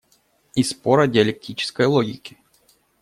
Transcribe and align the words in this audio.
И 0.55 0.63
спор 0.63 1.01
о 1.01 1.05
диалектической 1.07 1.85
логике. 1.85 2.39